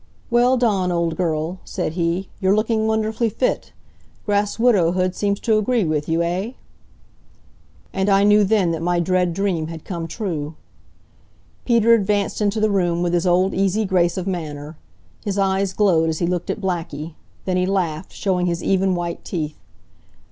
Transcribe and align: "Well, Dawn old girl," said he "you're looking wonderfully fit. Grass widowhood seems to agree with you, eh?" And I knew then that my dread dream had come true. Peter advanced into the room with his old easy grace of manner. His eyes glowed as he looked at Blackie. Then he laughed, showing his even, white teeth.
"Well, 0.31 0.57
Dawn 0.57 0.91
old 0.91 1.15
girl," 1.15 1.59
said 1.63 1.93
he 1.93 2.27
"you're 2.39 2.55
looking 2.55 2.87
wonderfully 2.87 3.29
fit. 3.29 3.71
Grass 4.25 4.57
widowhood 4.57 5.13
seems 5.13 5.39
to 5.41 5.59
agree 5.59 5.83
with 5.83 6.09
you, 6.09 6.23
eh?" 6.23 6.53
And 7.93 8.09
I 8.09 8.23
knew 8.23 8.43
then 8.43 8.71
that 8.71 8.81
my 8.81 8.99
dread 8.99 9.31
dream 9.31 9.67
had 9.67 9.85
come 9.85 10.07
true. 10.07 10.55
Peter 11.65 11.93
advanced 11.93 12.41
into 12.41 12.59
the 12.59 12.71
room 12.71 13.03
with 13.03 13.13
his 13.13 13.27
old 13.27 13.53
easy 13.53 13.85
grace 13.85 14.17
of 14.17 14.25
manner. 14.25 14.75
His 15.23 15.37
eyes 15.37 15.71
glowed 15.71 16.09
as 16.09 16.17
he 16.17 16.25
looked 16.25 16.49
at 16.49 16.59
Blackie. 16.61 17.13
Then 17.45 17.57
he 17.57 17.67
laughed, 17.67 18.11
showing 18.11 18.47
his 18.47 18.63
even, 18.63 18.95
white 18.95 19.23
teeth. 19.23 19.59